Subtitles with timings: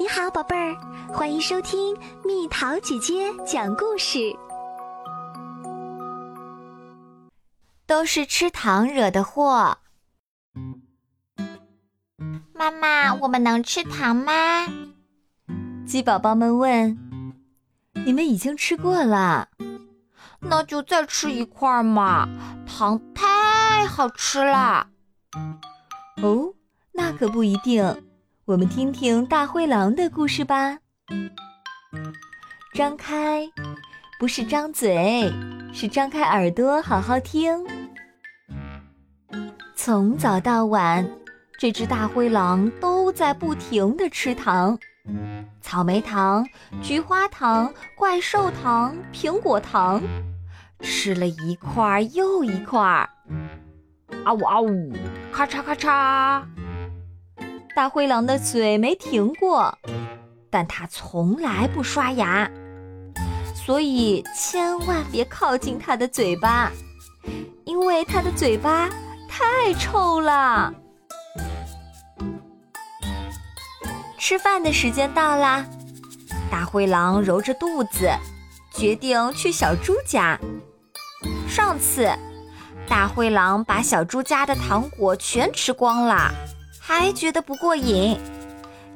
[0.00, 0.76] 你好，宝贝儿，
[1.12, 4.32] 欢迎收听蜜桃姐姐讲故事。
[7.84, 9.76] 都是吃糖惹的祸。
[12.52, 14.32] 妈妈，我们能吃糖吗？
[15.84, 16.96] 鸡宝宝们问。
[18.06, 19.48] 你们已经吃过了，
[20.38, 22.28] 那就再吃一块嘛！
[22.68, 24.86] 糖太好吃了。
[26.22, 26.54] 哦，
[26.92, 28.04] 那可不一定。
[28.48, 30.78] 我们听听大灰狼的故事吧。
[32.72, 33.46] 张开，
[34.18, 35.30] 不是张嘴，
[35.70, 37.62] 是张开耳朵，好好听。
[39.74, 41.06] 从早到晚，
[41.58, 44.78] 这只大灰狼都在不停的吃糖：
[45.60, 46.42] 草莓糖、
[46.80, 50.02] 菊花糖、怪兽糖、苹果糖，
[50.80, 52.80] 吃了一块又一块。
[52.80, 54.90] 啊呜啊呜，
[55.30, 56.42] 咔嚓咔嚓。
[57.78, 59.78] 大灰狼的嘴没停过，
[60.50, 62.50] 但它从来不刷牙，
[63.54, 66.72] 所以千万别靠近它的嘴巴，
[67.64, 68.90] 因为它的嘴巴
[69.28, 70.74] 太臭了。
[74.18, 75.64] 吃饭的时间到啦，
[76.50, 78.10] 大灰狼揉着肚子，
[78.74, 80.36] 决定去小猪家。
[81.48, 82.10] 上次，
[82.88, 86.34] 大灰狼把小猪家的糖果全吃光了。
[86.88, 88.18] 还觉得不过瘾，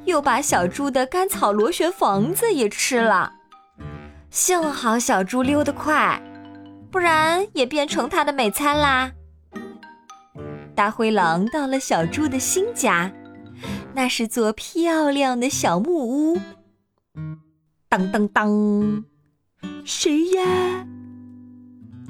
[0.05, 3.31] 又把小猪的甘草螺旋房子也吃了。
[4.31, 6.19] 幸好小猪溜得快，
[6.89, 9.11] 不然也变成它的美餐啦。
[10.73, 13.11] 大灰狼到了小猪的新家，
[13.93, 16.39] 那是座漂亮的小木屋。
[17.87, 19.05] 当当当，
[19.85, 20.87] 谁呀？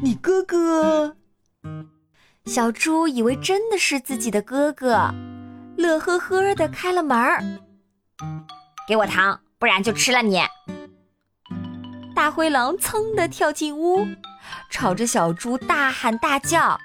[0.01, 1.17] 你哥哥？
[2.45, 5.13] 小猪以为真的是自己的哥哥。
[5.77, 7.43] 乐呵呵的开了门儿，
[8.87, 10.41] 给我糖，不然就吃了你！
[12.15, 14.05] 大灰狼噌的跳进屋，
[14.69, 16.79] 朝着小猪大喊大叫，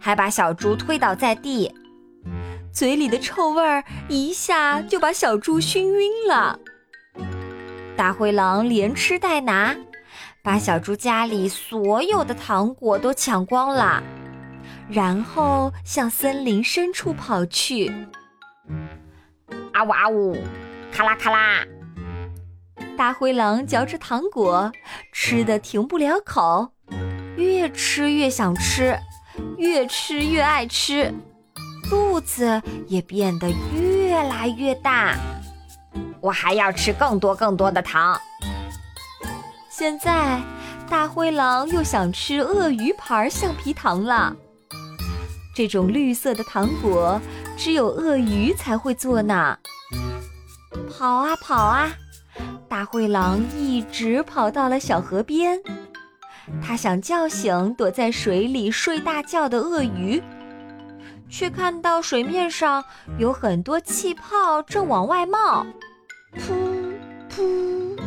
[0.00, 1.72] 还把小猪推倒在地，
[2.72, 6.58] 嘴里的臭味儿一下就把小猪熏晕了。
[7.96, 9.74] 大灰狼连吃带拿，
[10.42, 14.02] 把小猪家里所有的糖果都抢光了。
[14.88, 17.88] 然后向森林深处跑去。
[19.72, 20.36] 啊呜啊呜，
[20.92, 21.64] 咔啦咔啦！
[22.96, 24.72] 大灰狼嚼着糖果，
[25.12, 26.70] 吃的停不了口，
[27.36, 28.98] 越吃越想吃，
[29.58, 31.12] 越吃越爱吃，
[31.90, 35.14] 肚子也变得越来越大。
[36.22, 38.18] 我还要吃更多更多的糖。
[39.68, 40.40] 现在，
[40.88, 44.34] 大灰狼又想吃鳄鱼牌橡皮糖了。
[45.56, 47.18] 这种绿色的糖果，
[47.56, 49.58] 只有鳄鱼才会做呢。
[50.90, 51.90] 跑啊跑啊，
[52.68, 55.58] 大灰狼一直跑到了小河边。
[56.62, 60.22] 他想叫醒躲在水里睡大觉的鳄鱼，
[61.30, 62.84] 却看到水面上
[63.18, 65.66] 有很多气泡正往外冒。
[66.34, 66.52] 噗
[67.34, 67.98] 噗，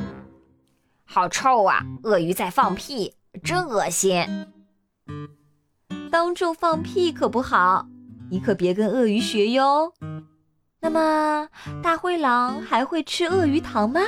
[1.04, 1.84] 好臭啊！
[2.04, 4.24] 鳄鱼在放屁，真恶心。
[6.12, 7.86] 当众放屁可不好，
[8.32, 9.94] 你可别跟鳄鱼学哟。
[10.82, 11.48] 那么，
[11.84, 14.02] 大灰狼还会吃鳄鱼糖吗？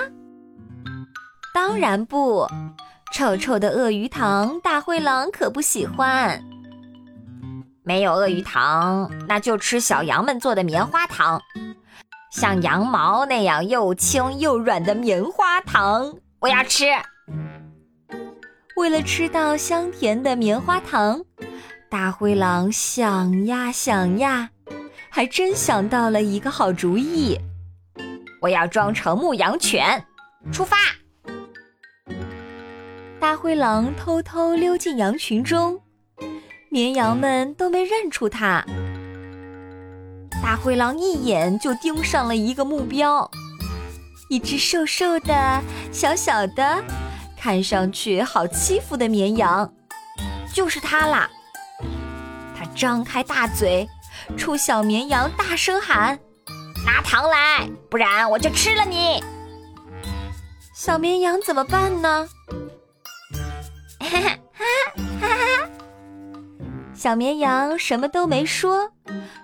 [1.54, 2.48] 当然不，
[3.14, 6.44] 臭臭的鳄鱼糖，大灰狼可不喜欢。
[7.84, 11.42] 没有鳄鱼糖，那就吃小羊们做的棉花糖，
[12.32, 16.86] 像羊毛那样又轻又软的棉花糖，我要吃。
[18.78, 21.22] 为了吃到香甜的棉花糖。
[21.91, 24.50] 大灰狼想呀想呀，
[25.09, 27.38] 还真想到了一个好主意。
[28.40, 30.02] 我要装成牧羊犬，
[30.53, 30.78] 出发！
[33.19, 35.81] 大灰狼偷偷溜进羊群中，
[36.69, 38.66] 绵羊们都没认出它。
[40.41, 43.29] 大灰狼一眼就盯上了一个目标，
[44.29, 45.61] 一只瘦瘦的、
[45.91, 46.82] 小小的、
[47.37, 49.73] 看上去好欺负的绵羊，
[50.55, 51.29] 就是它啦！
[52.76, 53.88] 张开大嘴，
[54.38, 56.20] 冲小绵羊大声喊
[56.85, 59.23] ：“拿糖来，不然我就吃了你！”
[60.73, 62.28] 小绵羊怎么办呢？
[64.00, 64.66] 哈哈哈
[65.22, 65.70] 哈！
[66.96, 68.91] 小绵羊什么都没说，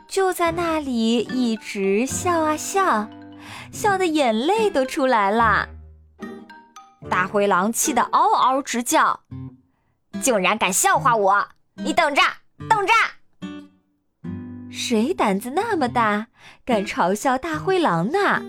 [0.07, 3.07] 就在那里一直笑啊笑，
[3.71, 5.67] 笑的眼泪都出来了。
[7.09, 9.21] 大灰狼气得嗷嗷直叫
[10.21, 11.47] ：“竟然敢笑话我！
[11.75, 12.21] 你等着，
[12.69, 12.93] 等着！”
[14.77, 16.27] 谁胆子那么大，
[16.63, 18.43] 敢嘲笑大灰狼呢？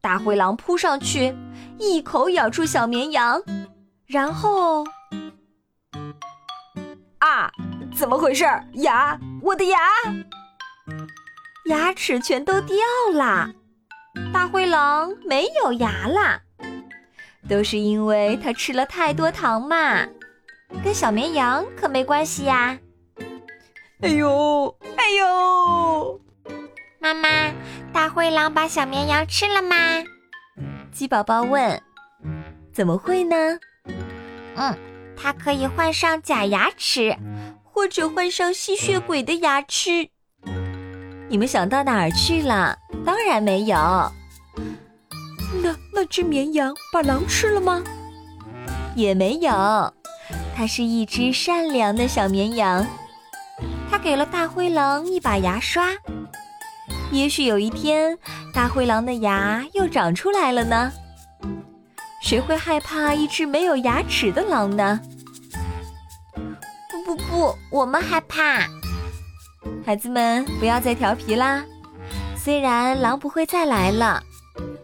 [0.00, 1.36] 大灰狼扑上去，
[1.78, 3.42] 一口咬住小绵羊，
[4.06, 4.86] 然后，
[7.18, 7.52] 啊，
[7.94, 8.46] 怎么回事？
[8.72, 9.78] 牙，我的牙，
[11.66, 12.78] 牙齿全都掉
[13.12, 13.52] 啦！
[14.32, 16.40] 大灰狼没有牙啦，
[17.46, 20.06] 都是因为它吃了太多糖嘛，
[20.82, 22.78] 跟小绵羊可没关系呀。
[24.02, 26.20] 哎呦，哎呦！
[26.98, 27.50] 妈妈，
[27.94, 30.04] 大灰狼把小绵羊吃了吗？
[30.92, 31.80] 鸡宝宝问。
[32.74, 33.58] 怎么会呢？
[34.56, 34.76] 嗯，
[35.16, 37.16] 它可以换上假牙齿，
[37.64, 40.10] 或者换上吸血鬼的牙齿。
[41.30, 42.76] 你们想到哪儿去了？
[43.02, 43.76] 当然没有。
[45.62, 47.82] 那那只绵羊把狼吃了吗？
[48.94, 49.50] 也没有。
[50.54, 52.86] 它是一只善良的小绵羊。
[53.98, 55.88] 给了大灰狼一把牙刷，
[57.10, 58.16] 也许有一天，
[58.52, 60.92] 大灰狼的牙又长出来了呢。
[62.22, 65.00] 谁会害怕一只没有牙齿的狼呢？
[66.90, 68.66] 不不不，我们害怕。
[69.84, 71.64] 孩子们，不要再调皮啦。
[72.36, 74.22] 虽然狼不会再来了，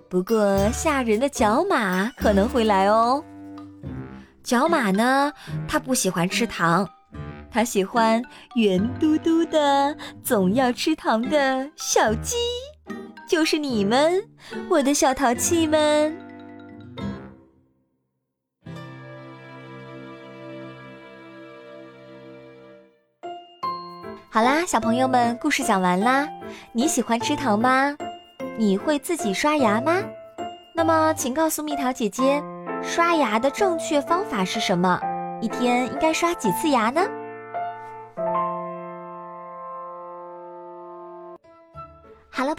[0.08, 3.22] 不过吓人的角马可能会来哦。
[4.42, 5.32] 角马呢，
[5.68, 6.88] 它不喜欢吃糖。
[7.52, 8.22] 他喜欢
[8.54, 9.94] 圆嘟嘟的、
[10.24, 12.36] 总要吃糖的小鸡，
[13.28, 14.26] 就是你们，
[14.70, 16.16] 我的小淘气们。
[24.30, 26.26] 好啦，小朋友们，故事讲完啦。
[26.72, 27.94] 你喜欢吃糖吗？
[28.56, 30.02] 你会自己刷牙吗？
[30.74, 32.42] 那么，请告诉蜜桃姐姐，
[32.82, 34.98] 刷牙的正确方法是什么？
[35.42, 37.02] 一天应该刷几次牙呢？